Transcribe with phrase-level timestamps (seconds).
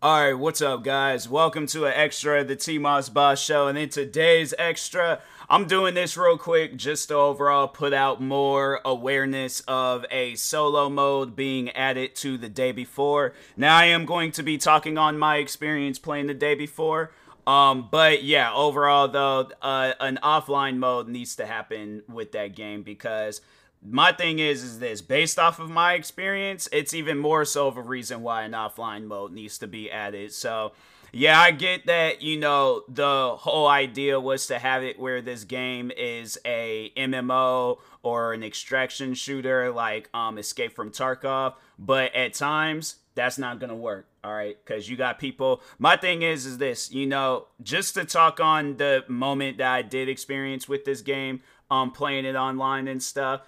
[0.00, 1.28] All right, what's up, guys?
[1.28, 3.66] Welcome to an extra of the T Moss Boss Show.
[3.66, 8.80] And in today's extra, I'm doing this real quick just to overall put out more
[8.84, 13.34] awareness of a solo mode being added to the day before.
[13.56, 17.10] Now, I am going to be talking on my experience playing the day before.
[17.44, 22.84] Um, but yeah, overall though, uh, an offline mode needs to happen with that game
[22.84, 23.40] because
[23.82, 27.76] my thing is is this based off of my experience it's even more so of
[27.76, 30.32] a reason why an offline mode needs to be added.
[30.32, 30.72] So
[31.12, 35.44] yeah i get that you know the whole idea was to have it where this
[35.44, 42.34] game is a mmo or an extraction shooter like um escape from tarkov but at
[42.34, 44.56] times that's not gonna work all right?
[44.64, 48.76] Because you got people my thing is is this you know just to talk on
[48.76, 53.42] the moment that i did experience with this game um playing it online and stuff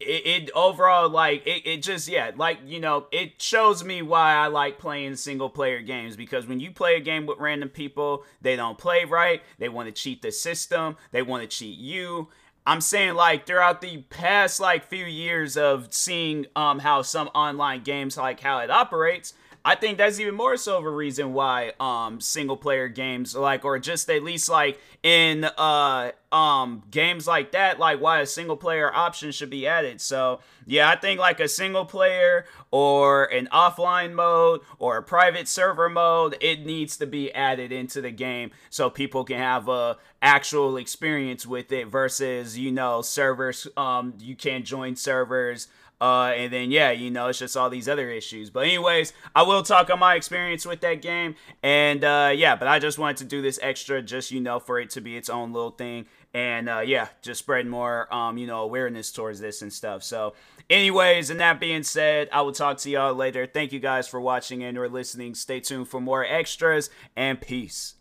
[0.00, 4.34] it, it, overall like it, it just yeah like you know it shows me why
[4.34, 8.24] i like playing single player games because when you play a game with random people
[8.40, 12.28] they don't play right they want to cheat the system they want to cheat you.
[12.66, 17.82] I'm saying like throughout the past like few years of seeing um how some online
[17.82, 21.72] games like how it operates I think that's even more so of a reason why
[21.80, 27.50] um single player games like or just at least like in uh um games like
[27.52, 30.00] that like why a single player option should be added.
[30.00, 35.48] So, yeah, I think like a single player or an offline mode or a private
[35.48, 39.96] server mode, it needs to be added into the game so people can have a
[40.22, 45.68] actual experience with it versus, you know, servers um you can't join servers
[46.00, 48.48] uh, and then yeah, you know, it's just all these other issues.
[48.48, 52.68] But anyways, I will talk on my experience with that game, and uh, yeah, but
[52.68, 55.28] I just wanted to do this extra, just you know, for it to be its
[55.28, 59.62] own little thing, and uh, yeah, just spread more, um, you know, awareness towards this
[59.62, 60.02] and stuff.
[60.02, 60.34] So,
[60.68, 63.46] anyways, and that being said, I will talk to y'all later.
[63.46, 65.34] Thank you guys for watching and or listening.
[65.34, 67.94] Stay tuned for more extras, and peace.